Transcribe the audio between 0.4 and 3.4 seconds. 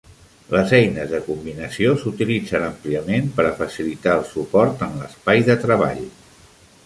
Les eines de combinació s'utilitzen àmpliament